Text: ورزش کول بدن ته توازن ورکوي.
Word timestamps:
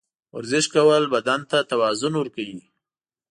ورزش 0.35 0.65
کول 0.73 1.03
بدن 1.13 1.41
ته 1.49 1.57
توازن 1.69 2.13
ورکوي. 2.17 2.61